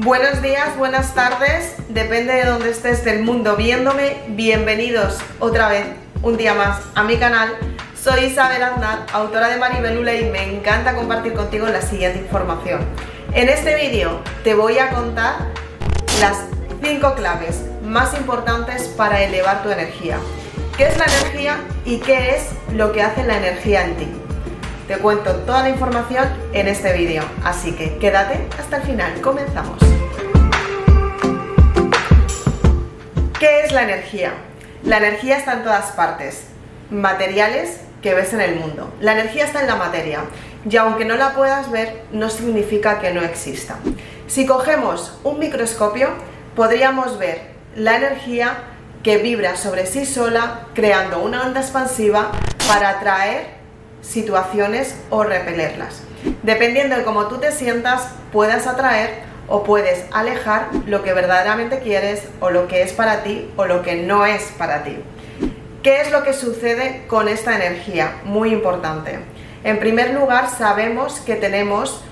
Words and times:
Buenos 0.00 0.42
días, 0.42 0.76
buenas 0.76 1.12
tardes, 1.12 1.74
depende 1.88 2.32
de 2.32 2.44
dónde 2.44 2.70
estés 2.70 3.04
del 3.04 3.24
mundo 3.24 3.56
viéndome. 3.56 4.18
Bienvenidos 4.28 5.18
otra 5.40 5.68
vez, 5.68 5.86
un 6.22 6.36
día 6.36 6.54
más, 6.54 6.78
a 6.94 7.02
mi 7.02 7.16
canal. 7.16 7.56
Soy 8.00 8.26
Isabel 8.26 8.62
Aznar, 8.62 9.06
autora 9.12 9.48
de 9.48 9.56
Maribelula 9.56 10.14
y 10.14 10.30
me 10.30 10.56
encanta 10.56 10.94
compartir 10.94 11.34
contigo 11.34 11.66
la 11.66 11.82
siguiente 11.82 12.20
información. 12.20 12.82
En 13.32 13.48
este 13.48 13.74
vídeo 13.74 14.20
te 14.44 14.54
voy 14.54 14.78
a 14.78 14.90
contar 14.90 15.34
las 16.20 16.44
5 16.80 17.16
claves 17.16 17.64
más 17.82 18.16
importantes 18.16 18.86
para 18.86 19.20
elevar 19.24 19.64
tu 19.64 19.70
energía. 19.70 20.18
¿Qué 20.76 20.86
es 20.86 20.96
la 20.96 21.06
energía 21.06 21.56
y 21.84 21.98
qué 21.98 22.36
es 22.36 22.50
lo 22.72 22.92
que 22.92 23.02
hace 23.02 23.24
la 23.24 23.38
energía 23.38 23.84
en 23.84 23.96
ti? 23.96 24.06
Te 24.86 24.96
cuento 24.96 25.34
toda 25.40 25.64
la 25.64 25.68
información 25.68 26.26
en 26.54 26.66
este 26.66 26.94
vídeo, 26.94 27.22
así 27.44 27.72
que 27.72 27.98
quédate 27.98 28.48
hasta 28.58 28.78
el 28.78 28.84
final, 28.84 29.20
comenzamos. 29.20 29.87
¿Qué 33.38 33.60
es 33.60 33.70
la 33.70 33.84
energía? 33.84 34.32
La 34.82 34.96
energía 34.96 35.36
está 35.36 35.52
en 35.52 35.62
todas 35.62 35.92
partes, 35.92 36.42
materiales 36.90 37.78
que 38.02 38.12
ves 38.12 38.32
en 38.32 38.40
el 38.40 38.56
mundo. 38.56 38.92
La 39.00 39.12
energía 39.12 39.44
está 39.44 39.60
en 39.60 39.68
la 39.68 39.76
materia 39.76 40.22
y 40.68 40.76
aunque 40.76 41.04
no 41.04 41.14
la 41.14 41.34
puedas 41.34 41.70
ver, 41.70 42.02
no 42.10 42.30
significa 42.30 42.98
que 42.98 43.12
no 43.12 43.22
exista. 43.22 43.76
Si 44.26 44.44
cogemos 44.44 45.20
un 45.22 45.38
microscopio, 45.38 46.08
podríamos 46.56 47.16
ver 47.20 47.42
la 47.76 47.96
energía 47.96 48.58
que 49.04 49.18
vibra 49.18 49.54
sobre 49.54 49.86
sí 49.86 50.04
sola, 50.04 50.66
creando 50.74 51.20
una 51.20 51.42
onda 51.46 51.60
expansiva 51.60 52.32
para 52.66 52.88
atraer 52.88 53.46
situaciones 54.02 54.96
o 55.10 55.22
repelerlas. 55.22 56.00
Dependiendo 56.42 56.96
de 56.96 57.04
cómo 57.04 57.28
tú 57.28 57.38
te 57.38 57.52
sientas, 57.52 58.08
puedas 58.32 58.66
atraer 58.66 59.27
o 59.48 59.64
puedes 59.64 60.04
alejar 60.12 60.68
lo 60.86 61.02
que 61.02 61.12
verdaderamente 61.12 61.80
quieres 61.80 62.22
o 62.40 62.50
lo 62.50 62.68
que 62.68 62.82
es 62.82 62.92
para 62.92 63.22
ti 63.22 63.50
o 63.56 63.66
lo 63.66 63.82
que 63.82 63.96
no 63.96 64.26
es 64.26 64.42
para 64.58 64.84
ti. 64.84 64.96
¿Qué 65.82 66.00
es 66.00 66.12
lo 66.12 66.22
que 66.22 66.34
sucede 66.34 67.04
con 67.06 67.28
esta 67.28 67.56
energía? 67.56 68.20
Muy 68.24 68.52
importante. 68.52 69.18
En 69.64 69.78
primer 69.78 70.12
lugar, 70.12 70.50
sabemos 70.50 71.20
que 71.20 71.36
tenemos 71.36 72.02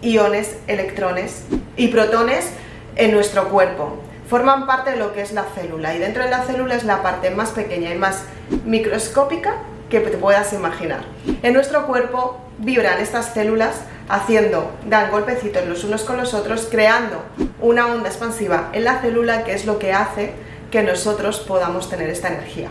iones, 0.00 0.56
electrones 0.66 1.44
y 1.76 1.88
protones 1.88 2.50
en 2.96 3.12
nuestro 3.12 3.48
cuerpo. 3.48 3.98
Forman 4.28 4.66
parte 4.66 4.92
de 4.92 4.96
lo 4.96 5.12
que 5.12 5.22
es 5.22 5.32
la 5.32 5.44
célula 5.54 5.94
y 5.94 5.98
dentro 5.98 6.22
de 6.24 6.30
la 6.30 6.42
célula 6.42 6.76
es 6.76 6.84
la 6.84 7.02
parte 7.02 7.30
más 7.30 7.50
pequeña 7.50 7.92
y 7.92 7.98
más 7.98 8.24
microscópica 8.64 9.54
que 9.88 10.00
te 10.00 10.16
puedas 10.16 10.52
imaginar. 10.52 11.00
En 11.42 11.52
nuestro 11.52 11.86
cuerpo 11.86 12.40
vibran 12.58 13.00
estas 13.00 13.34
células 13.34 13.80
haciendo, 14.10 14.72
dan 14.86 15.10
golpecitos 15.10 15.66
los 15.66 15.84
unos 15.84 16.02
con 16.02 16.16
los 16.16 16.34
otros, 16.34 16.68
creando 16.70 17.22
una 17.60 17.86
onda 17.86 18.08
expansiva 18.08 18.70
en 18.72 18.84
la 18.84 19.00
célula 19.00 19.44
que 19.44 19.54
es 19.54 19.64
lo 19.64 19.78
que 19.78 19.92
hace 19.92 20.32
que 20.70 20.82
nosotros 20.82 21.40
podamos 21.40 21.88
tener 21.88 22.10
esta 22.10 22.28
energía. 22.28 22.68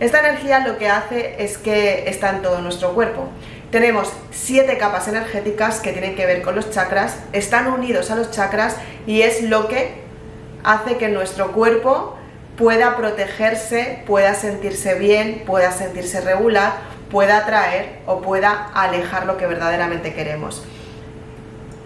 Esta 0.00 0.20
energía 0.20 0.66
lo 0.66 0.78
que 0.78 0.88
hace 0.88 1.42
es 1.42 1.58
que 1.58 2.08
está 2.08 2.30
en 2.30 2.42
todo 2.42 2.60
nuestro 2.60 2.94
cuerpo. 2.94 3.28
Tenemos 3.70 4.12
siete 4.30 4.76
capas 4.78 5.08
energéticas 5.08 5.80
que 5.80 5.92
tienen 5.92 6.14
que 6.14 6.26
ver 6.26 6.42
con 6.42 6.54
los 6.54 6.70
chakras, 6.70 7.16
están 7.32 7.68
unidos 7.68 8.10
a 8.10 8.16
los 8.16 8.30
chakras 8.30 8.76
y 9.06 9.22
es 9.22 9.42
lo 9.42 9.68
que 9.68 10.02
hace 10.62 10.98
que 10.98 11.08
nuestro 11.08 11.52
cuerpo 11.52 12.16
pueda 12.56 12.96
protegerse, 12.96 14.02
pueda 14.06 14.34
sentirse 14.34 14.94
bien, 14.94 15.42
pueda 15.46 15.72
sentirse 15.72 16.20
regular, 16.20 16.74
pueda 17.10 17.38
atraer 17.38 18.00
o 18.06 18.20
pueda 18.20 18.70
alejar 18.74 19.26
lo 19.26 19.36
que 19.36 19.46
verdaderamente 19.46 20.12
queremos. 20.14 20.62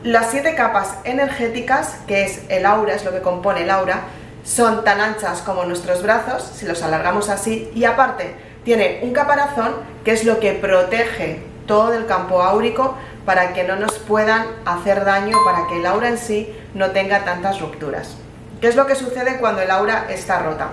Las 0.06 0.30
siete 0.30 0.54
capas 0.54 0.98
energéticas, 1.02 1.96
que 2.06 2.22
es 2.22 2.42
el 2.48 2.64
aura, 2.64 2.94
es 2.94 3.04
lo 3.04 3.10
que 3.10 3.22
compone 3.22 3.64
el 3.64 3.70
aura, 3.70 4.02
son 4.44 4.84
tan 4.84 5.00
anchas 5.00 5.42
como 5.42 5.64
nuestros 5.64 6.04
brazos, 6.04 6.48
si 6.54 6.64
los 6.64 6.84
alargamos 6.84 7.28
así, 7.28 7.68
y 7.74 7.86
aparte 7.86 8.36
tiene 8.64 9.00
un 9.02 9.12
caparazón 9.12 9.72
que 10.04 10.12
es 10.12 10.22
lo 10.22 10.38
que 10.38 10.52
protege 10.52 11.42
todo 11.66 11.92
el 11.92 12.06
campo 12.06 12.40
áurico 12.40 12.96
para 13.24 13.52
que 13.52 13.64
no 13.64 13.74
nos 13.74 13.98
puedan 13.98 14.46
hacer 14.64 15.04
daño, 15.04 15.36
para 15.44 15.66
que 15.66 15.80
el 15.80 15.86
aura 15.86 16.08
en 16.08 16.18
sí 16.18 16.56
no 16.72 16.92
tenga 16.92 17.24
tantas 17.24 17.60
rupturas. 17.60 18.16
¿Qué 18.60 18.68
es 18.68 18.76
lo 18.76 18.86
que 18.86 18.94
sucede 18.94 19.38
cuando 19.38 19.62
el 19.62 19.72
aura 19.72 20.06
está 20.08 20.38
rota? 20.38 20.68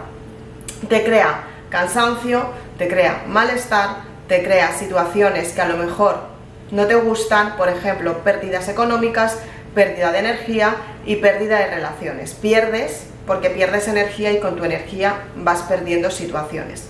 Te 0.87 1.03
crea 1.03 1.45
cansancio, 1.71 2.51
te 2.77 2.87
crea 2.87 3.23
malestar, 3.25 3.95
te 4.27 4.43
crea 4.43 4.73
situaciones 4.73 5.53
que 5.53 5.61
a 5.61 5.69
lo 5.69 5.77
mejor 5.77 6.32
no 6.73 6.87
te 6.87 6.95
gustan, 6.95 7.55
por 7.55 7.69
ejemplo, 7.69 8.23
pérdidas 8.23 8.67
económicas, 8.67 9.37
pérdida 9.75 10.11
de 10.11 10.19
energía 10.19 10.75
y 11.05 11.17
pérdida 11.17 11.59
de 11.59 11.67
relaciones. 11.67 12.33
Pierdes 12.33 13.05
porque 13.27 13.51
pierdes 13.51 13.87
energía 13.87 14.31
y 14.31 14.39
con 14.39 14.55
tu 14.55 14.65
energía 14.65 15.21
vas 15.35 15.61
perdiendo 15.61 16.09
situaciones. 16.09 16.87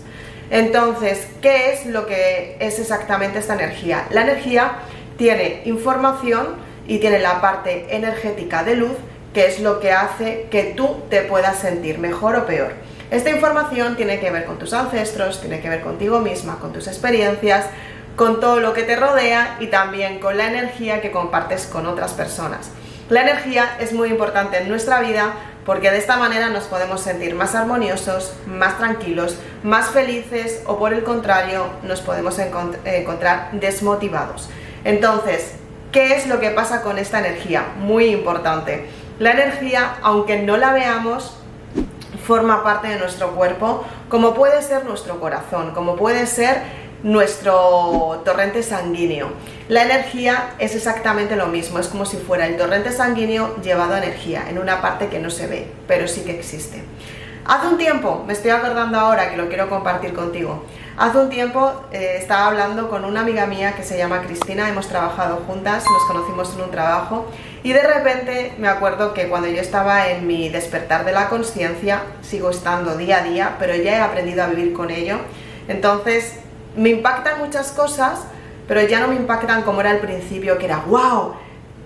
Entonces, 0.49 1.27
¿qué 1.41 1.73
es 1.73 1.85
lo 1.85 2.07
que 2.07 2.55
es 2.61 2.79
exactamente 2.79 3.39
esta 3.39 3.55
energía? 3.55 4.07
La 4.09 4.21
energía 4.21 4.75
tiene 5.17 5.61
información 5.65 6.55
y 6.87 6.99
tiene 6.99 7.19
la 7.19 7.41
parte 7.41 7.87
energética 7.93 8.63
de 8.63 8.77
luz 8.77 8.95
que 9.33 9.47
es 9.47 9.59
lo 9.59 9.81
que 9.81 9.91
hace 9.91 10.47
que 10.49 10.73
tú 10.77 11.01
te 11.09 11.23
puedas 11.23 11.57
sentir 11.59 11.99
mejor 11.99 12.35
o 12.37 12.45
peor. 12.45 12.71
Esta 13.11 13.31
información 13.31 13.95
tiene 13.97 14.19
que 14.19 14.31
ver 14.31 14.45
con 14.45 14.57
tus 14.57 14.73
ancestros, 14.73 15.41
tiene 15.41 15.59
que 15.59 15.69
ver 15.69 15.81
contigo 15.81 16.19
misma, 16.19 16.59
con 16.59 16.71
tus 16.71 16.87
experiencias, 16.87 17.65
con 18.15 18.39
todo 18.39 18.59
lo 18.59 18.73
que 18.73 18.83
te 18.83 18.95
rodea 18.95 19.57
y 19.59 19.67
también 19.67 20.19
con 20.19 20.37
la 20.37 20.47
energía 20.47 21.01
que 21.01 21.11
compartes 21.11 21.65
con 21.65 21.87
otras 21.87 22.13
personas. 22.13 22.71
La 23.09 23.21
energía 23.21 23.77
es 23.79 23.93
muy 23.93 24.09
importante 24.09 24.57
en 24.57 24.69
nuestra 24.69 24.99
vida 25.01 25.33
porque 25.65 25.91
de 25.91 25.97
esta 25.97 26.17
manera 26.17 26.49
nos 26.49 26.65
podemos 26.65 27.01
sentir 27.01 27.35
más 27.35 27.55
armoniosos, 27.55 28.33
más 28.45 28.77
tranquilos, 28.77 29.37
más 29.63 29.89
felices 29.89 30.61
o 30.65 30.77
por 30.77 30.93
el 30.93 31.03
contrario 31.03 31.65
nos 31.83 32.01
podemos 32.01 32.37
encontrar 32.39 33.49
desmotivados. 33.53 34.49
Entonces, 34.83 35.53
¿qué 35.91 36.15
es 36.15 36.27
lo 36.27 36.39
que 36.39 36.49
pasa 36.49 36.81
con 36.81 36.97
esta 36.97 37.19
energía? 37.19 37.65
Muy 37.77 38.05
importante. 38.05 38.89
La 39.19 39.31
energía, 39.31 39.95
aunque 40.01 40.41
no 40.41 40.57
la 40.57 40.73
veamos, 40.73 41.37
forma 42.25 42.63
parte 42.63 42.87
de 42.87 42.99
nuestro 42.99 43.31
cuerpo, 43.31 43.85
como 44.09 44.33
puede 44.33 44.61
ser 44.61 44.85
nuestro 44.85 45.19
corazón, 45.19 45.71
como 45.71 45.95
puede 45.95 46.25
ser 46.25 46.61
nuestro 47.03 48.21
torrente 48.23 48.63
sanguíneo. 48.63 49.27
La 49.67 49.83
energía 49.83 50.55
es 50.57 50.73
exactamente 50.73 51.35
lo 51.35 51.47
mismo, 51.47 51.79
es 51.79 51.87
como 51.87 52.05
si 52.05 52.17
fuera 52.17 52.47
el 52.47 52.57
torrente 52.57 52.91
sanguíneo 52.91 53.57
llevado 53.61 53.93
a 53.93 53.97
energía, 53.97 54.45
en 54.49 54.57
una 54.57 54.81
parte 54.81 55.07
que 55.07 55.19
no 55.19 55.29
se 55.29 55.47
ve, 55.47 55.67
pero 55.87 56.07
sí 56.07 56.21
que 56.21 56.37
existe. 56.37 56.81
Hace 57.45 57.67
un 57.67 57.77
tiempo, 57.77 58.23
me 58.25 58.31
estoy 58.31 58.51
acordando 58.51 58.97
ahora 58.97 59.29
que 59.29 59.35
lo 59.35 59.49
quiero 59.49 59.69
compartir 59.69 60.13
contigo, 60.13 60.63
hace 60.97 61.17
un 61.17 61.29
tiempo 61.29 61.73
eh, 61.91 62.15
estaba 62.17 62.47
hablando 62.47 62.89
con 62.89 63.03
una 63.03 63.19
amiga 63.19 63.47
mía 63.47 63.75
que 63.75 63.83
se 63.83 63.97
llama 63.97 64.21
Cristina, 64.21 64.69
hemos 64.69 64.87
trabajado 64.87 65.43
juntas, 65.45 65.83
nos 65.83 66.05
conocimos 66.05 66.53
en 66.55 66.61
un 66.61 66.71
trabajo 66.71 67.25
y 67.61 67.73
de 67.73 67.83
repente 67.83 68.53
me 68.59 68.69
acuerdo 68.69 69.13
que 69.13 69.27
cuando 69.27 69.49
yo 69.49 69.59
estaba 69.59 70.07
en 70.07 70.25
mi 70.25 70.47
despertar 70.47 71.03
de 71.03 71.11
la 71.11 71.27
conciencia, 71.27 72.03
sigo 72.21 72.49
estando 72.49 72.95
día 72.95 73.17
a 73.17 73.23
día, 73.23 73.55
pero 73.59 73.75
ya 73.75 73.97
he 73.97 73.99
aprendido 73.99 74.43
a 74.43 74.47
vivir 74.47 74.71
con 74.71 74.89
ello. 74.89 75.17
Entonces, 75.67 76.39
me 76.75 76.89
impactan 76.89 77.39
muchas 77.39 77.71
cosas, 77.71 78.19
pero 78.67 78.81
ya 78.81 78.99
no 78.99 79.07
me 79.07 79.15
impactan 79.15 79.63
como 79.63 79.81
era 79.81 79.91
al 79.91 79.99
principio, 79.99 80.57
que 80.57 80.65
era 80.65 80.83
wow, 80.87 81.35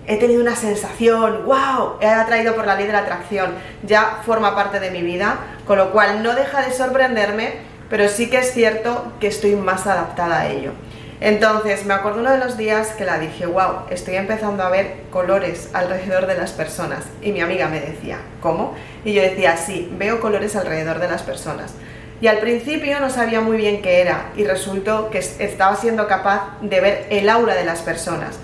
he 0.06 0.16
tenido 0.16 0.40
una 0.40 0.56
sensación, 0.56 1.44
wow, 1.44 1.96
he 2.00 2.06
atraído 2.06 2.54
por 2.54 2.66
la 2.66 2.74
ley 2.74 2.86
de 2.86 2.92
la 2.92 3.00
atracción, 3.00 3.52
ya 3.82 4.20
forma 4.24 4.54
parte 4.54 4.80
de 4.80 4.90
mi 4.90 5.02
vida, 5.02 5.36
con 5.66 5.76
lo 5.76 5.92
cual 5.92 6.22
no 6.22 6.34
deja 6.34 6.62
de 6.62 6.72
sorprenderme, 6.72 7.52
pero 7.90 8.08
sí 8.08 8.30
que 8.30 8.38
es 8.38 8.52
cierto 8.52 9.12
que 9.20 9.26
estoy 9.26 9.54
más 9.54 9.86
adaptada 9.86 10.40
a 10.40 10.48
ello. 10.48 10.72
Entonces 11.20 11.84
me 11.84 11.94
acuerdo 11.94 12.20
uno 12.20 12.30
de 12.30 12.38
los 12.38 12.56
días 12.56 12.88
que 12.90 13.04
la 13.04 13.18
dije, 13.18 13.44
wow, 13.46 13.86
estoy 13.90 14.14
empezando 14.14 14.62
a 14.62 14.70
ver 14.70 14.94
colores 15.10 15.68
alrededor 15.72 16.26
de 16.26 16.36
las 16.36 16.52
personas. 16.52 17.04
Y 17.20 17.32
mi 17.32 17.40
amiga 17.40 17.68
me 17.68 17.80
decía, 17.80 18.18
¿cómo? 18.40 18.74
Y 19.04 19.14
yo 19.14 19.22
decía, 19.22 19.56
sí, 19.56 19.92
veo 19.98 20.20
colores 20.20 20.54
alrededor 20.54 21.00
de 21.00 21.08
las 21.08 21.22
personas. 21.22 21.74
Y 22.20 22.26
al 22.26 22.38
principio 22.38 22.98
no 22.98 23.10
sabía 23.10 23.40
muy 23.40 23.56
bien 23.56 23.80
qué 23.80 24.00
era 24.00 24.30
y 24.36 24.44
resultó 24.44 25.08
que 25.10 25.18
estaba 25.18 25.76
siendo 25.76 26.08
capaz 26.08 26.58
de 26.60 26.80
ver 26.80 27.06
el 27.10 27.28
aura 27.28 27.54
de 27.54 27.64
las 27.64 27.80
personas. 27.80 28.38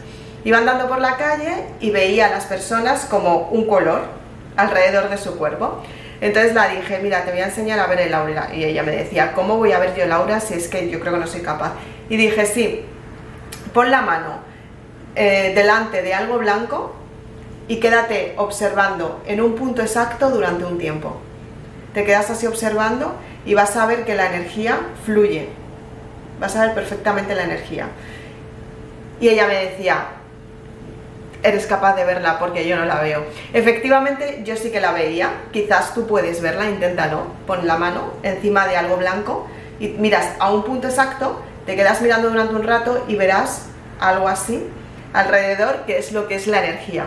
Iba 0.44 0.58
andando 0.58 0.88
por 0.88 1.00
la 1.00 1.16
calle 1.16 1.64
y 1.80 1.90
veía 1.90 2.26
a 2.26 2.30
las 2.30 2.44
personas 2.44 3.06
como 3.06 3.48
un 3.48 3.66
color 3.66 4.02
alrededor 4.56 5.08
de 5.08 5.18
su 5.18 5.36
cuerpo. 5.36 5.82
Entonces 6.20 6.54
la 6.54 6.68
dije, 6.68 7.00
mira, 7.02 7.24
te 7.24 7.32
voy 7.32 7.40
a 7.40 7.46
enseñar 7.46 7.80
a 7.80 7.86
ver 7.86 8.00
el 8.00 8.14
aura. 8.14 8.50
Y 8.54 8.64
ella 8.64 8.82
me 8.84 8.92
decía, 8.92 9.32
¿cómo 9.32 9.56
voy 9.56 9.72
a 9.72 9.78
ver 9.80 9.94
yo 9.96 10.04
el 10.04 10.12
aura 10.12 10.38
si 10.38 10.54
es 10.54 10.68
que 10.68 10.88
yo 10.88 11.00
creo 11.00 11.14
que 11.14 11.18
no 11.18 11.26
soy 11.26 11.40
capaz? 11.40 11.72
Y 12.08 12.16
dije, 12.16 12.46
sí, 12.46 12.84
pon 13.72 13.90
la 13.90 14.02
mano 14.02 14.38
eh, 15.16 15.52
delante 15.54 16.02
de 16.02 16.14
algo 16.14 16.38
blanco 16.38 16.94
y 17.66 17.80
quédate 17.80 18.34
observando 18.36 19.22
en 19.26 19.40
un 19.40 19.54
punto 19.54 19.82
exacto 19.82 20.30
durante 20.30 20.64
un 20.64 20.78
tiempo. 20.78 21.16
Te 21.92 22.04
quedas 22.04 22.30
así 22.30 22.46
observando 22.46 23.14
y 23.44 23.54
vas 23.54 23.76
a 23.76 23.86
ver 23.86 24.04
que 24.04 24.14
la 24.14 24.26
energía 24.26 24.78
fluye. 25.04 25.48
Vas 26.40 26.56
a 26.56 26.66
ver 26.66 26.74
perfectamente 26.74 27.34
la 27.34 27.44
energía. 27.44 27.88
Y 29.20 29.28
ella 29.28 29.46
me 29.46 29.54
decía, 29.54 30.06
eres 31.42 31.66
capaz 31.66 31.94
de 31.94 32.04
verla 32.04 32.38
porque 32.38 32.66
yo 32.66 32.76
no 32.76 32.84
la 32.84 33.00
veo. 33.00 33.24
Efectivamente, 33.52 34.42
yo 34.44 34.56
sí 34.56 34.70
que 34.70 34.80
la 34.80 34.92
veía. 34.92 35.30
Quizás 35.52 35.94
tú 35.94 36.06
puedes 36.06 36.40
verla, 36.40 36.68
inténtalo. 36.68 37.26
Pon 37.46 37.66
la 37.66 37.76
mano 37.76 38.14
encima 38.22 38.66
de 38.66 38.76
algo 38.76 38.96
blanco 38.96 39.46
y 39.78 39.88
miras 39.88 40.32
a 40.38 40.52
un 40.52 40.64
punto 40.64 40.88
exacto, 40.88 41.40
te 41.66 41.76
quedas 41.76 42.00
mirando 42.00 42.30
durante 42.30 42.54
un 42.54 42.62
rato 42.62 43.04
y 43.08 43.16
verás 43.16 43.66
algo 44.00 44.28
así 44.28 44.64
alrededor, 45.12 45.84
que 45.86 45.98
es 45.98 46.12
lo 46.12 46.28
que 46.28 46.36
es 46.36 46.46
la 46.46 46.64
energía. 46.64 47.04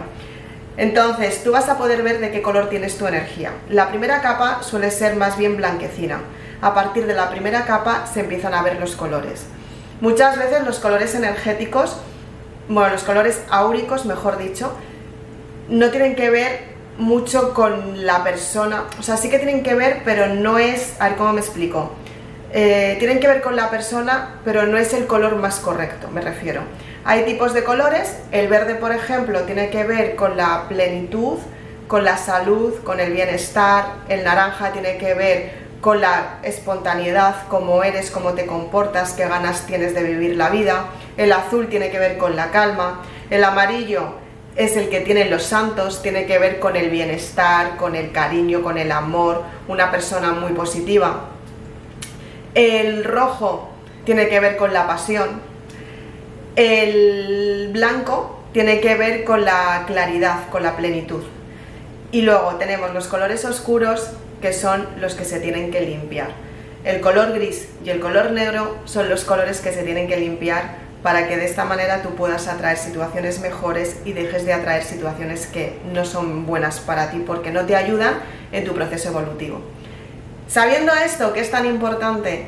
Entonces, 0.77 1.43
tú 1.43 1.51
vas 1.51 1.69
a 1.69 1.77
poder 1.77 2.03
ver 2.03 2.19
de 2.19 2.31
qué 2.31 2.41
color 2.41 2.69
tienes 2.69 2.97
tu 2.97 3.07
energía. 3.07 3.51
La 3.69 3.89
primera 3.89 4.21
capa 4.21 4.61
suele 4.61 4.91
ser 4.91 5.15
más 5.15 5.37
bien 5.37 5.57
blanquecina. 5.57 6.21
A 6.61 6.73
partir 6.73 7.05
de 7.07 7.13
la 7.13 7.29
primera 7.29 7.65
capa 7.65 8.05
se 8.11 8.21
empiezan 8.21 8.53
a 8.53 8.63
ver 8.63 8.79
los 8.79 8.95
colores. 8.95 9.45
Muchas 10.01 10.37
veces 10.37 10.63
los 10.63 10.79
colores 10.79 11.15
energéticos 11.15 11.97
bueno, 12.69 12.89
los 12.89 13.03
colores 13.03 13.41
áuricos, 13.49 14.05
mejor 14.05 14.37
dicho, 14.37 14.71
no 15.69 15.89
tienen 15.89 16.15
que 16.15 16.29
ver 16.29 16.77
mucho 16.97 17.53
con 17.53 18.05
la 18.05 18.23
persona, 18.23 18.85
o 18.99 19.03
sea, 19.03 19.17
sí 19.17 19.29
que 19.29 19.37
tienen 19.37 19.63
que 19.63 19.75
ver, 19.75 20.01
pero 20.03 20.33
no 20.33 20.57
es, 20.57 20.95
a 20.99 21.09
ver 21.09 21.17
cómo 21.17 21.33
me 21.33 21.41
explico, 21.41 21.91
eh, 22.53 22.95
tienen 22.99 23.19
que 23.19 23.27
ver 23.27 23.41
con 23.41 23.55
la 23.55 23.69
persona, 23.69 24.39
pero 24.45 24.65
no 24.65 24.77
es 24.77 24.93
el 24.93 25.05
color 25.05 25.35
más 25.35 25.59
correcto, 25.59 26.07
me 26.13 26.21
refiero. 26.21 26.61
Hay 27.03 27.23
tipos 27.23 27.53
de 27.53 27.63
colores, 27.63 28.17
el 28.31 28.47
verde, 28.47 28.75
por 28.75 28.91
ejemplo, 28.91 29.41
tiene 29.43 29.69
que 29.69 29.83
ver 29.83 30.15
con 30.15 30.37
la 30.37 30.65
plenitud, 30.67 31.39
con 31.87 32.03
la 32.03 32.17
salud, 32.17 32.73
con 32.83 32.99
el 32.99 33.13
bienestar, 33.13 33.85
el 34.09 34.23
naranja 34.23 34.71
tiene 34.71 34.97
que 34.97 35.13
ver 35.13 35.67
con 35.81 36.01
la 36.01 36.39
espontaneidad, 36.43 37.47
cómo 37.47 37.83
eres, 37.83 38.11
cómo 38.11 38.33
te 38.33 38.45
comportas, 38.45 39.13
qué 39.13 39.27
ganas 39.27 39.65
tienes 39.67 39.93
de 39.93 40.03
vivir 40.03 40.35
la 40.35 40.49
vida. 40.49 40.85
El 41.15 41.31
azul 41.31 41.67
tiene 41.67 41.89
que 41.89 41.99
ver 41.99 42.17
con 42.17 42.35
la 42.35 42.51
calma. 42.51 43.03
El 43.29 43.43
amarillo 43.43 44.15
es 44.55 44.75
el 44.75 44.89
que 44.89 45.01
tienen 45.01 45.29
los 45.29 45.43
santos, 45.43 46.01
tiene 46.01 46.25
que 46.25 46.39
ver 46.39 46.59
con 46.59 46.75
el 46.75 46.89
bienestar, 46.89 47.77
con 47.77 47.95
el 47.95 48.11
cariño, 48.11 48.63
con 48.63 48.77
el 48.77 48.91
amor, 48.91 49.43
una 49.67 49.91
persona 49.91 50.31
muy 50.31 50.53
positiva. 50.53 51.29
El 52.57 53.03
rojo 53.03 53.69
tiene 54.03 54.29
que 54.29 54.39
ver 54.39 54.57
con 54.57 54.73
la 54.73 54.87
pasión. 54.87 55.41
El 56.55 57.69
blanco 57.71 58.41
tiene 58.51 58.79
que 58.79 58.95
ver 58.95 59.25
con 59.25 59.45
la 59.45 59.83
claridad, 59.85 60.49
con 60.49 60.63
la 60.63 60.75
plenitud. 60.75 61.21
Y 62.11 62.23
luego 62.23 62.55
tenemos 62.55 62.95
los 62.95 63.05
colores 63.05 63.45
oscuros 63.45 64.09
que 64.41 64.53
son 64.53 64.87
los 64.99 65.13
que 65.13 65.23
se 65.23 65.39
tienen 65.39 65.69
que 65.69 65.81
limpiar. 65.81 66.29
El 66.83 66.99
color 66.99 67.31
gris 67.33 67.67
y 67.85 67.91
el 67.91 67.99
color 67.99 68.31
negro 68.31 68.75
son 68.85 69.07
los 69.07 69.23
colores 69.23 69.61
que 69.61 69.71
se 69.71 69.83
tienen 69.83 70.07
que 70.07 70.17
limpiar 70.17 70.77
para 71.03 71.27
que 71.27 71.37
de 71.37 71.45
esta 71.45 71.63
manera 71.63 72.01
tú 72.01 72.15
puedas 72.15 72.47
atraer 72.47 72.77
situaciones 72.79 73.39
mejores 73.39 73.97
y 74.03 74.13
dejes 74.13 74.47
de 74.47 74.53
atraer 74.53 74.83
situaciones 74.83 75.45
que 75.45 75.77
no 75.93 76.05
son 76.05 76.47
buenas 76.47 76.79
para 76.79 77.11
ti 77.11 77.19
porque 77.19 77.51
no 77.51 77.67
te 77.67 77.75
ayudan 77.75 78.15
en 78.51 78.65
tu 78.65 78.73
proceso 78.73 79.09
evolutivo. 79.09 79.61
Sabiendo 80.47 80.93
esto, 80.93 81.33
que 81.33 81.41
es 81.41 81.51
tan 81.51 81.65
importante, 81.65 82.45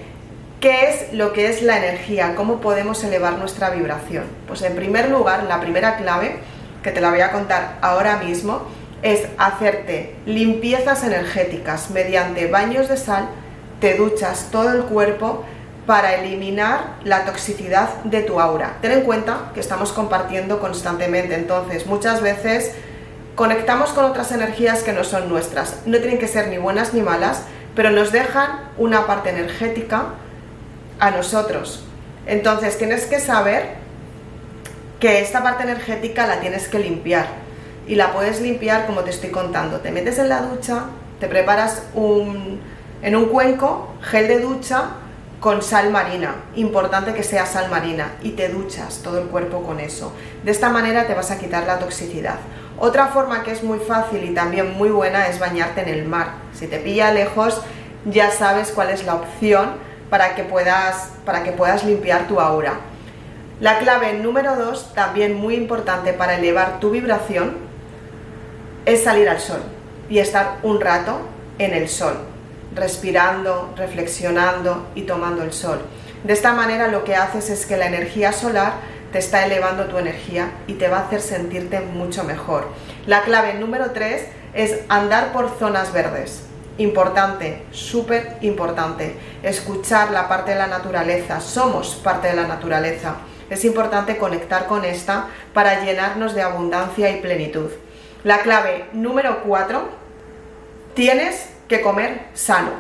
¿qué 0.62 0.90
es 0.90 1.14
lo 1.14 1.34
que 1.34 1.50
es 1.50 1.62
la 1.62 1.78
energía? 1.78 2.34
¿Cómo 2.34 2.62
podemos 2.62 3.04
elevar 3.04 3.38
nuestra 3.38 3.72
vibración? 3.72 4.24
Pues 4.48 4.62
en 4.62 4.76
primer 4.76 5.10
lugar, 5.10 5.44
la 5.44 5.60
primera 5.60 5.98
clave, 5.98 6.38
que 6.82 6.92
te 6.92 7.02
la 7.02 7.10
voy 7.10 7.20
a 7.20 7.34
contar 7.34 7.78
ahora 7.82 8.16
mismo, 8.18 8.62
es 9.02 9.28
hacerte 9.38 10.16
limpiezas 10.26 11.04
energéticas 11.04 11.90
mediante 11.90 12.48
baños 12.48 12.88
de 12.88 12.96
sal, 12.96 13.28
te 13.82 13.96
duchas 13.96 14.48
todo 14.50 14.72
el 14.72 14.84
cuerpo 14.84 15.44
para 15.86 16.16
eliminar 16.16 16.96
la 17.04 17.26
toxicidad 17.26 17.90
de 18.06 18.22
tu 18.22 18.40
aura. 18.40 18.78
Ten 18.82 18.94
en 18.94 19.02
cuenta 19.02 19.52
que 19.54 19.60
estamos 19.60 19.92
compartiendo 19.92 20.60
constantemente, 20.60 21.36
entonces 21.36 21.86
muchas 21.86 22.22
veces 22.22 22.72
conectamos 23.36 23.90
con 23.90 24.06
otras 24.06 24.32
energías 24.32 24.84
que 24.84 24.94
no 24.94 25.04
son 25.04 25.28
nuestras. 25.28 25.86
No 25.86 25.98
tienen 25.98 26.20
que 26.20 26.28
ser 26.28 26.48
ni 26.48 26.58
buenas 26.58 26.94
ni 26.94 27.02
malas, 27.02 27.44
pero 27.76 27.92
nos 27.92 28.12
dejan 28.12 28.70
una 28.78 29.08
parte 29.08 29.30
energética 29.30 30.14
a 31.00 31.12
nosotros. 31.12 31.84
Entonces 32.26 32.78
tienes 32.78 33.06
que 33.06 33.20
saber 33.20 33.76
que 35.00 35.22
esta 35.22 35.42
parte 35.42 35.64
energética 35.64 36.28
la 36.28 36.42
tienes 36.42 36.68
que 36.68 36.80
limpiar 36.80 37.28
y 37.88 37.96
la 37.96 38.14
puedes 38.14 38.42
limpiar 38.42 38.86
como 38.86 39.02
te 39.02 39.10
estoy 39.10 39.32
contando. 39.32 39.80
Te 39.80 39.92
metes 39.92 40.20
en 40.20 40.30
la 40.30 40.42
ducha, 40.42 40.86
te 41.20 41.28
preparas 41.28 41.84
un, 41.94 42.60
en 43.02 43.16
un 43.16 43.26
cuenco 43.26 43.94
gel 44.02 44.28
de 44.28 44.40
ducha 44.40 44.92
con 45.40 45.62
sal 45.62 45.90
marina, 45.90 46.36
importante 46.56 47.14
que 47.14 47.24
sea 47.24 47.46
sal 47.46 47.70
marina, 47.70 48.16
y 48.22 48.32
te 48.32 48.50
duchas 48.50 49.00
todo 49.02 49.20
el 49.20 49.28
cuerpo 49.28 49.64
con 49.64 49.80
eso. 49.80 50.14
De 50.44 50.52
esta 50.52 50.70
manera 50.70 51.08
te 51.08 51.14
vas 51.14 51.32
a 51.32 51.40
quitar 51.40 51.66
la 51.66 51.80
toxicidad. 51.80 52.36
Otra 52.80 53.08
forma 53.08 53.44
que 53.44 53.52
es 53.52 53.62
muy 53.62 53.80
fácil 53.80 54.24
y 54.24 54.34
también 54.34 54.78
muy 54.78 54.90
buena 54.90 55.28
es 55.28 55.38
bañarte 55.38 55.82
en 55.82 55.90
el 55.90 56.06
mar. 56.06 56.30
Si 56.54 56.66
te 56.68 56.80
pilla 56.80 57.12
lejos, 57.12 57.62
ya 58.06 58.32
sabes 58.32 58.72
cuál 58.72 58.90
es 58.90 59.06
la 59.06 59.16
opción 59.16 59.72
para 60.10 60.34
que 60.34 60.44
puedas, 60.44 61.10
para 61.26 61.44
que 61.44 61.52
puedas 61.52 61.84
limpiar 61.84 62.28
tu 62.28 62.40
aura. 62.40 62.76
La 63.60 63.80
clave 63.80 64.14
número 64.14 64.56
dos, 64.56 64.94
también 64.94 65.34
muy 65.34 65.56
importante 65.56 66.14
para 66.14 66.38
elevar 66.38 66.80
tu 66.80 66.92
vibración, 66.92 67.58
es 68.86 69.04
salir 69.04 69.28
al 69.28 69.42
sol 69.42 69.60
y 70.10 70.20
estar 70.20 70.60
un 70.64 70.80
rato 70.80 71.20
en 71.58 71.74
el 71.74 71.90
sol, 71.90 72.16
respirando, 72.74 73.74
reflexionando 73.76 74.88
y 74.96 75.02
tomando 75.02 75.44
el 75.44 75.52
sol. 75.52 75.82
De 76.24 76.32
esta 76.32 76.54
manera 76.54 76.88
lo 76.88 77.04
que 77.04 77.18
haces 77.18 77.50
es 77.50 77.66
que 77.66 77.76
la 77.76 77.88
energía 77.88 78.32
solar 78.32 78.74
te 79.12 79.20
está 79.20 79.46
elevando 79.46 79.86
tu 79.86 79.98
energía 79.98 80.52
y 80.68 80.74
te 80.74 80.88
va 80.88 81.00
a 81.00 81.06
hacer 81.06 81.22
sentirte 81.22 81.80
mucho 81.80 82.24
mejor. 82.24 82.68
La 83.06 83.24
clave 83.24 83.56
número 83.56 83.92
3 83.92 84.28
es 84.54 84.80
andar 84.90 85.32
por 85.32 85.58
zonas 85.58 85.94
verdes. 85.94 86.44
Importante, 86.78 87.64
súper 87.72 88.38
importante. 88.42 89.16
Escuchar 89.44 90.12
la 90.12 90.30
parte 90.30 90.52
de 90.52 90.58
la 90.58 90.68
naturaleza. 90.68 91.42
Somos 91.42 91.96
parte 91.96 92.30
de 92.30 92.36
la 92.36 92.48
naturaleza. 92.48 93.16
Es 93.50 93.66
importante 93.66 94.18
conectar 94.18 94.68
con 94.68 94.86
esta 94.86 95.28
para 95.54 95.84
llenarnos 95.84 96.36
de 96.36 96.42
abundancia 96.42 97.10
y 97.10 97.20
plenitud. 97.20 97.70
La 98.24 98.40
clave 98.42 98.86
número 98.94 99.44
4, 99.44 99.90
tienes 100.94 101.50
que 101.68 101.82
comer 101.82 102.28
sano. 102.34 102.72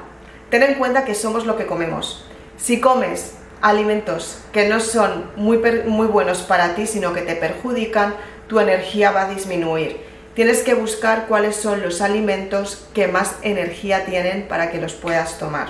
Ten 0.49 0.63
en 0.63 0.75
cuenta 0.75 1.05
que 1.05 1.15
somos 1.15 1.45
lo 1.45 1.57
que 1.57 1.65
comemos. 1.65 2.25
Si 2.57 2.79
comes 2.79 3.38
alimentos 3.61 4.39
que 4.53 4.67
no 4.67 4.79
son 4.79 5.31
muy, 5.35 5.57
muy 5.85 6.07
buenos 6.07 6.41
para 6.41 6.75
ti, 6.75 6.87
sino 6.87 7.13
que 7.13 7.21
te 7.21 7.35
perjudican, 7.35 8.15
tu 8.47 8.59
energía 8.59 9.11
va 9.11 9.23
a 9.23 9.29
disminuir. 9.29 10.01
Tienes 10.33 10.63
que 10.63 10.73
buscar 10.73 11.27
cuáles 11.27 11.55
son 11.55 11.81
los 11.81 12.01
alimentos 12.01 12.87
que 12.93 13.07
más 13.07 13.35
energía 13.41 14.05
tienen 14.05 14.47
para 14.47 14.71
que 14.71 14.79
los 14.79 14.93
puedas 14.93 15.37
tomar. 15.37 15.67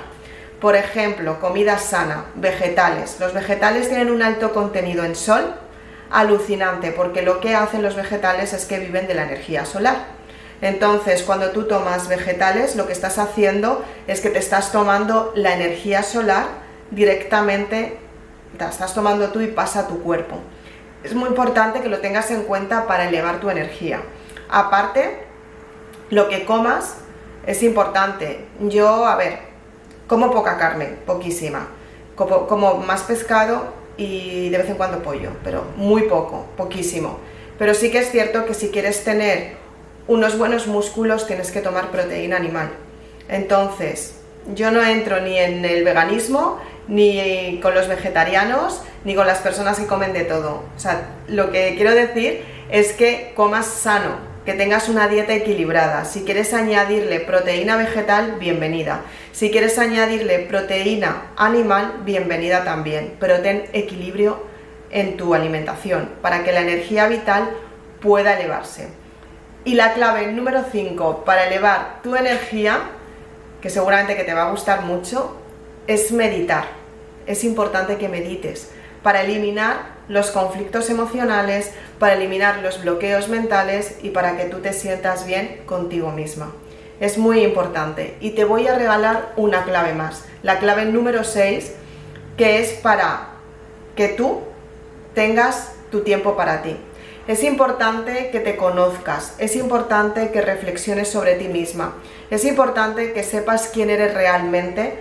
Por 0.62 0.76
ejemplo, 0.76 1.40
comida 1.40 1.78
sana, 1.80 2.26
vegetales. 2.36 3.18
Los 3.20 3.34
vegetales 3.34 3.88
tienen 3.88 4.12
un 4.12 4.22
alto 4.22 4.54
contenido 4.54 5.06
en 5.06 5.16
sol, 5.16 5.56
alucinante, 6.12 6.92
porque 6.92 7.22
lo 7.22 7.40
que 7.40 7.56
hacen 7.56 7.82
los 7.82 7.96
vegetales 7.96 8.54
es 8.54 8.66
que 8.66 8.80
viven 8.80 9.08
de 9.08 9.14
la 9.14 9.24
energía 9.24 9.66
solar. 9.66 10.20
Entonces, 10.62 11.24
cuando 11.24 11.52
tú 11.52 11.64
tomas 11.64 12.10
vegetales, 12.10 12.76
lo 12.76 12.86
que 12.86 12.94
estás 12.94 13.18
haciendo 13.18 13.84
es 14.08 14.20
que 14.20 14.30
te 14.30 14.40
estás 14.40 14.72
tomando 14.72 15.32
la 15.36 15.54
energía 15.54 16.04
solar 16.04 16.48
directamente, 16.92 17.98
la 18.58 18.70
estás 18.70 18.94
tomando 18.94 19.30
tú 19.30 19.42
y 19.42 19.48
pasa 19.48 19.82
a 19.82 19.88
tu 19.88 20.02
cuerpo. 20.02 20.38
Es 21.04 21.14
muy 21.14 21.30
importante 21.30 21.82
que 21.82 21.90
lo 21.90 22.00
tengas 22.00 22.30
en 22.32 22.44
cuenta 22.44 22.88
para 22.88 23.08
elevar 23.08 23.40
tu 23.40 23.50
energía. 23.50 24.02
Aparte, 24.50 25.24
lo 26.10 26.28
que 26.28 26.46
comas 26.46 26.98
es 27.46 27.64
importante. 27.64 28.46
Yo, 28.62 29.06
a 29.06 29.16
ver, 29.16 29.40
como 30.08 30.32
poca 30.32 30.58
carne, 30.58 30.98
poquísima. 31.06 31.68
Como, 32.16 32.48
como 32.48 32.76
más 32.76 33.04
pescado 33.04 33.74
y 33.96 34.50
de 34.50 34.58
vez 34.58 34.70
en 34.70 34.76
cuando 34.76 35.04
pollo, 35.04 35.30
pero 35.44 35.66
muy 35.78 36.04
poco, 36.04 36.48
poquísimo. 36.58 37.20
Pero 37.58 37.74
sí 37.74 37.92
que 37.92 38.00
es 38.00 38.12
cierto 38.12 38.46
que 38.46 38.54
si 38.54 38.70
quieres 38.70 39.04
tener 39.04 39.58
unos 40.08 40.38
buenos 40.38 40.68
músculos 40.68 41.28
tienes 41.28 41.52
que 41.52 41.62
tomar 41.62 41.92
proteína 41.92 42.36
animal. 42.36 42.72
Entonces, 43.30 44.19
yo 44.56 44.72
no 44.72 44.84
entro 44.84 45.22
ni 45.22 45.38
en 45.38 45.64
el 45.66 45.84
veganismo, 45.84 46.60
ni 46.88 47.60
con 47.62 47.76
los 47.76 47.88
vegetarianos, 47.88 48.82
ni 49.04 49.16
con 49.16 49.28
las 49.28 49.40
personas 49.40 49.80
que 49.80 49.86
comen 49.86 50.14
de 50.14 50.26
todo. 50.26 50.64
O 50.76 50.80
sea, 50.80 51.02
lo 51.28 51.52
que 51.52 51.76
quiero 51.76 51.94
decir 51.94 52.44
es 52.70 52.94
que 52.94 53.32
comas 53.36 53.68
sano, 53.68 54.18
que 54.46 54.54
tengas 54.54 54.90
una 54.90 55.08
dieta 55.08 55.34
equilibrada. 55.34 56.06
Si 56.06 56.24
quieres 56.24 56.54
añadirle 56.54 57.20
proteína 57.20 57.78
vegetal, 57.78 58.38
bienvenida. 58.40 59.02
Si 59.32 59.52
quieres 59.52 59.78
añadirle 59.78 60.40
proteína 60.40 61.32
animal, 61.36 62.02
bienvenida 62.04 62.64
también. 62.64 63.16
Pero 63.20 63.42
ten 63.42 63.66
equilibrio 63.74 64.44
en 64.90 65.18
tu 65.18 65.36
alimentación 65.36 66.10
para 66.22 66.44
que 66.44 66.52
la 66.52 66.62
energía 66.62 67.08
vital 67.08 67.50
pueda 68.02 68.40
elevarse. 68.40 68.88
Y 69.66 69.76
la 69.76 69.94
clave 69.94 70.32
número 70.32 70.64
5 70.72 71.26
para 71.26 71.46
elevar 71.48 72.02
tu 72.02 72.16
energía, 72.16 72.80
que 73.62 73.70
seguramente 73.70 74.16
que 74.16 74.24
te 74.24 74.34
va 74.34 74.48
a 74.48 74.52
gustar 74.52 74.82
mucho, 74.82 75.36
es 75.88 76.12
meditar. 76.12 76.66
Es 77.26 77.44
importante 77.44 77.98
que 77.98 78.10
medites 78.10 78.70
para 79.04 79.22
eliminar 79.22 80.00
los 80.08 80.32
conflictos 80.32 80.90
emocionales, 80.90 81.72
para 82.00 82.14
eliminar 82.14 82.60
los 82.60 82.82
bloqueos 82.82 83.30
mentales 83.30 83.98
y 84.02 84.10
para 84.10 84.36
que 84.36 84.46
tú 84.46 84.60
te 84.60 84.74
sientas 84.74 85.26
bien 85.26 85.62
contigo 85.66 86.12
misma. 86.12 86.54
Es 87.00 87.18
muy 87.18 87.44
importante 87.44 88.18
y 88.20 88.32
te 88.32 88.44
voy 88.44 88.68
a 88.68 88.76
regalar 88.76 89.34
una 89.38 89.64
clave 89.64 89.94
más, 89.94 90.26
la 90.44 90.60
clave 90.60 90.86
número 90.86 91.24
6, 91.24 91.74
que 92.38 92.60
es 92.60 92.72
para 92.74 93.30
que 93.96 94.10
tú 94.10 94.42
tengas 95.14 95.74
tu 95.92 96.02
tiempo 96.02 96.36
para 96.36 96.62
ti. 96.62 96.78
Es 97.28 97.44
importante 97.44 98.30
que 98.32 98.40
te 98.40 98.56
conozcas, 98.56 99.36
es 99.38 99.56
importante 99.56 100.32
que 100.32 100.42
reflexiones 100.42 101.10
sobre 101.10 101.36
ti 101.36 101.48
misma, 101.48 101.96
es 102.32 102.44
importante 102.44 103.14
que 103.14 103.24
sepas 103.24 103.70
quién 103.72 103.90
eres 103.90 104.14
realmente 104.14 105.00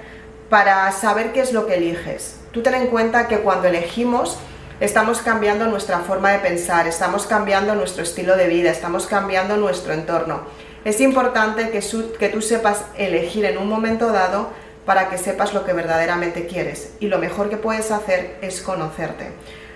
para 0.50 0.90
saber 0.92 1.32
qué 1.32 1.40
es 1.40 1.52
lo 1.52 1.66
que 1.66 1.74
eliges. 1.76 2.36
Tú 2.52 2.62
ten 2.62 2.74
en 2.74 2.88
cuenta 2.88 3.28
que 3.28 3.40
cuando 3.40 3.68
elegimos 3.68 4.38
estamos 4.80 5.20
cambiando 5.20 5.66
nuestra 5.66 6.00
forma 6.00 6.30
de 6.32 6.38
pensar, 6.38 6.86
estamos 6.86 7.26
cambiando 7.26 7.74
nuestro 7.74 8.02
estilo 8.02 8.36
de 8.36 8.48
vida, 8.48 8.70
estamos 8.70 9.06
cambiando 9.06 9.56
nuestro 9.56 9.92
entorno. 9.92 10.42
Es 10.84 11.00
importante 11.00 11.70
que, 11.70 11.82
que 12.18 12.28
tú 12.28 12.40
sepas 12.40 12.84
elegir 12.96 13.44
en 13.44 13.58
un 13.58 13.68
momento 13.68 14.12
dado 14.12 14.50
para 14.86 15.10
que 15.10 15.18
sepas 15.18 15.52
lo 15.52 15.66
que 15.66 15.72
verdaderamente 15.72 16.46
quieres 16.46 16.92
y 17.00 17.08
lo 17.08 17.18
mejor 17.18 17.50
que 17.50 17.56
puedes 17.56 17.90
hacer 17.90 18.38
es 18.40 18.62
conocerte. 18.62 19.26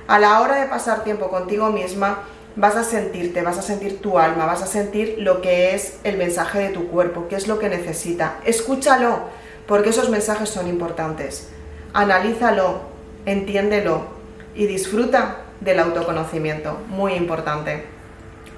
A 0.06 0.18
la 0.18 0.40
hora 0.40 0.56
de 0.56 0.66
pasar 0.66 1.04
tiempo 1.04 1.28
contigo 1.28 1.70
misma, 1.70 2.24
vas 2.56 2.76
a 2.76 2.84
sentirte, 2.84 3.42
vas 3.42 3.58
a 3.58 3.62
sentir 3.62 4.00
tu 4.00 4.18
alma, 4.18 4.46
vas 4.46 4.62
a 4.62 4.66
sentir 4.66 5.16
lo 5.18 5.40
que 5.40 5.74
es 5.74 5.98
el 6.04 6.16
mensaje 6.16 6.58
de 6.58 6.68
tu 6.68 6.88
cuerpo, 6.88 7.26
qué 7.28 7.36
es 7.36 7.48
lo 7.48 7.58
que 7.58 7.68
necesita. 7.68 8.36
Escúchalo, 8.44 9.20
porque 9.66 9.90
esos 9.90 10.10
mensajes 10.10 10.50
son 10.50 10.66
importantes. 10.68 11.48
Analízalo, 11.94 12.80
entiéndelo 13.26 14.06
y 14.54 14.66
disfruta 14.66 15.38
del 15.60 15.78
autoconocimiento, 15.78 16.78
muy 16.88 17.14
importante. 17.14 17.84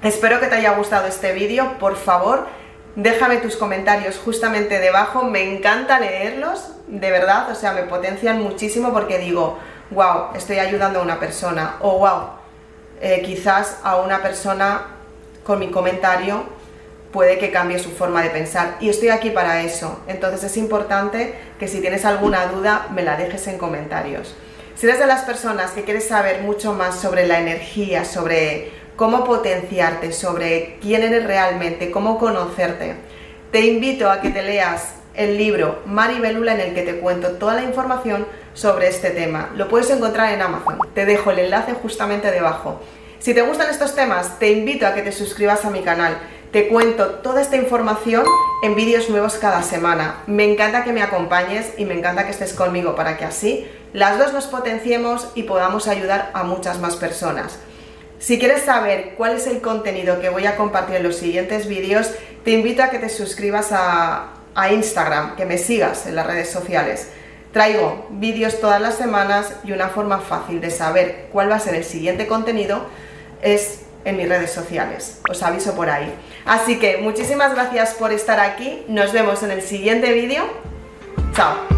Espero 0.01 0.39
que 0.39 0.47
te 0.47 0.55
haya 0.55 0.75
gustado 0.75 1.07
este 1.07 1.31
vídeo, 1.33 1.77
por 1.79 1.95
favor, 1.95 2.47
déjame 2.95 3.37
tus 3.37 3.55
comentarios 3.55 4.17
justamente 4.17 4.79
debajo, 4.79 5.23
me 5.23 5.55
encanta 5.55 5.99
leerlos, 5.99 6.71
de 6.87 7.11
verdad, 7.11 7.49
o 7.51 7.55
sea, 7.55 7.73
me 7.73 7.83
potencian 7.83 8.41
muchísimo 8.41 8.93
porque 8.93 9.19
digo, 9.19 9.57
wow, 9.91 10.35
estoy 10.35 10.59
ayudando 10.59 10.99
a 10.99 11.03
una 11.03 11.19
persona, 11.19 11.77
o 11.81 11.99
wow, 11.99 12.29
eh, 13.01 13.21
quizás 13.23 13.77
a 13.83 13.97
una 13.97 14.21
persona 14.21 14.87
con 15.43 15.59
mi 15.59 15.69
comentario 15.69 16.45
puede 17.11 17.37
que 17.37 17.51
cambie 17.51 17.79
su 17.79 17.91
forma 17.91 18.21
de 18.21 18.29
pensar. 18.29 18.75
Y 18.81 18.89
estoy 18.89 19.09
aquí 19.09 19.29
para 19.29 19.61
eso. 19.61 20.01
Entonces 20.07 20.43
es 20.43 20.57
importante 20.57 21.33
que 21.57 21.67
si 21.67 21.79
tienes 21.79 22.03
alguna 22.03 22.47
duda 22.47 22.87
me 22.93 23.03
la 23.03 23.15
dejes 23.15 23.47
en 23.47 23.57
comentarios. 23.57 24.35
Si 24.75 24.85
eres 24.85 24.99
de 24.99 25.07
las 25.07 25.21
personas 25.21 25.71
que 25.71 25.83
quieres 25.83 26.09
saber 26.09 26.41
mucho 26.41 26.73
más 26.73 26.99
sobre 26.99 27.25
la 27.25 27.39
energía, 27.39 28.03
sobre 28.03 28.71
cómo 28.97 29.23
potenciarte, 29.23 30.11
sobre 30.11 30.77
quién 30.81 31.03
eres 31.03 31.23
realmente, 31.25 31.91
cómo 31.91 32.17
conocerte, 32.17 32.95
te 33.51 33.61
invito 33.61 34.09
a 34.09 34.19
que 34.19 34.31
te 34.31 34.43
leas 34.43 34.95
el 35.13 35.37
libro 35.37 35.81
Maribelula 35.85 36.55
en 36.55 36.59
el 36.59 36.73
que 36.73 36.81
te 36.81 36.99
cuento 36.99 37.33
toda 37.33 37.53
la 37.53 37.63
información 37.63 38.27
sobre 38.55 38.87
este 38.87 39.11
tema. 39.11 39.51
Lo 39.55 39.69
puedes 39.69 39.91
encontrar 39.91 40.33
en 40.33 40.41
Amazon. 40.41 40.79
Te 40.95 41.05
dejo 41.05 41.29
el 41.29 41.39
enlace 41.39 41.73
justamente 41.73 42.31
debajo. 42.31 42.81
Si 43.19 43.35
te 43.35 43.43
gustan 43.43 43.69
estos 43.69 43.93
temas, 43.93 44.39
te 44.39 44.51
invito 44.51 44.87
a 44.87 44.95
que 44.95 45.03
te 45.03 45.11
suscribas 45.11 45.63
a 45.65 45.69
mi 45.69 45.81
canal. 45.81 46.17
Te 46.51 46.67
cuento 46.69 47.15
toda 47.15 47.41
esta 47.41 47.57
información 47.57 48.25
en 48.63 48.75
vídeos 48.75 49.09
nuevos 49.09 49.35
cada 49.35 49.61
semana. 49.61 50.23
Me 50.25 50.49
encanta 50.49 50.83
que 50.83 50.93
me 50.93 51.03
acompañes 51.03 51.73
y 51.77 51.85
me 51.85 51.93
encanta 51.93 52.25
que 52.25 52.31
estés 52.31 52.53
conmigo 52.53 52.95
para 52.95 53.17
que 53.17 53.25
así 53.25 53.67
las 53.93 54.17
dos 54.17 54.33
nos 54.33 54.47
potenciemos 54.47 55.29
y 55.35 55.43
podamos 55.43 55.87
ayudar 55.87 56.31
a 56.33 56.43
muchas 56.43 56.79
más 56.79 56.95
personas. 56.95 57.59
Si 58.19 58.39
quieres 58.39 58.63
saber 58.63 59.15
cuál 59.17 59.35
es 59.35 59.47
el 59.47 59.61
contenido 59.61 60.19
que 60.21 60.29
voy 60.29 60.45
a 60.45 60.55
compartir 60.55 60.95
en 60.95 61.03
los 61.03 61.17
siguientes 61.17 61.67
vídeos, 61.67 62.11
te 62.45 62.51
invito 62.51 62.83
a 62.83 62.89
que 62.89 62.99
te 62.99 63.09
suscribas 63.09 63.71
a, 63.71 64.33
a 64.55 64.71
Instagram, 64.71 65.35
que 65.35 65.45
me 65.45 65.57
sigas 65.57 66.07
en 66.07 66.15
las 66.15 66.25
redes 66.25 66.49
sociales. 66.49 67.09
Traigo 67.55 68.05
vídeos 68.09 68.59
todas 68.59 68.81
las 68.81 68.95
semanas 68.95 69.53
y 69.63 69.71
una 69.71 69.87
forma 69.87 70.19
fácil 70.19 70.59
de 70.59 70.69
saber 70.69 71.29
cuál 71.31 71.49
va 71.49 71.55
a 71.55 71.59
ser 71.61 71.73
el 71.75 71.85
siguiente 71.85 72.27
contenido 72.27 72.85
es 73.41 73.85
en 74.03 74.17
mis 74.17 74.27
redes 74.27 74.51
sociales. 74.51 75.21
Os 75.29 75.41
aviso 75.41 75.73
por 75.73 75.89
ahí. 75.89 76.13
Así 76.43 76.79
que 76.79 76.97
muchísimas 76.97 77.55
gracias 77.55 77.93
por 77.93 78.11
estar 78.11 78.41
aquí. 78.41 78.83
Nos 78.89 79.13
vemos 79.13 79.41
en 79.41 79.51
el 79.51 79.61
siguiente 79.61 80.11
vídeo. 80.11 80.43
Chao. 81.33 81.74